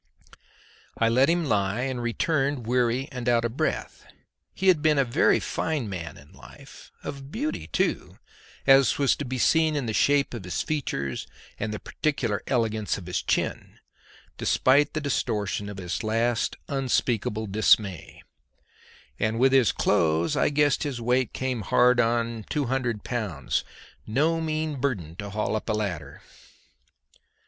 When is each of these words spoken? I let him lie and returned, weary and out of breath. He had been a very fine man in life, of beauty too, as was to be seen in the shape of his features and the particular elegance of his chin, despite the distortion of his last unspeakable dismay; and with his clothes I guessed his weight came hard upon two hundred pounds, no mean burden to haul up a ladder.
I 0.97 1.09
let 1.09 1.29
him 1.29 1.45
lie 1.45 1.81
and 1.81 2.01
returned, 2.01 2.65
weary 2.65 3.07
and 3.11 3.29
out 3.29 3.45
of 3.45 3.55
breath. 3.55 4.03
He 4.51 4.67
had 4.69 4.81
been 4.81 4.97
a 4.97 5.05
very 5.05 5.39
fine 5.39 5.87
man 5.89 6.17
in 6.17 6.31
life, 6.33 6.89
of 7.03 7.31
beauty 7.31 7.67
too, 7.67 8.17
as 8.65 8.97
was 8.97 9.15
to 9.17 9.25
be 9.25 9.37
seen 9.37 9.75
in 9.75 9.85
the 9.85 9.93
shape 9.93 10.33
of 10.33 10.43
his 10.43 10.63
features 10.63 11.27
and 11.59 11.71
the 11.71 11.77
particular 11.77 12.41
elegance 12.47 12.97
of 12.97 13.05
his 13.05 13.21
chin, 13.21 13.77
despite 14.39 14.93
the 14.95 15.01
distortion 15.01 15.69
of 15.69 15.77
his 15.77 16.03
last 16.03 16.55
unspeakable 16.67 17.45
dismay; 17.45 18.23
and 19.19 19.37
with 19.37 19.51
his 19.51 19.71
clothes 19.71 20.35
I 20.35 20.49
guessed 20.49 20.81
his 20.81 20.99
weight 20.99 21.31
came 21.31 21.61
hard 21.61 21.99
upon 21.99 22.45
two 22.49 22.65
hundred 22.65 23.03
pounds, 23.03 23.63
no 24.07 24.41
mean 24.41 24.77
burden 24.77 25.15
to 25.17 25.29
haul 25.29 25.55
up 25.55 25.69
a 25.69 25.73
ladder. 25.73 26.23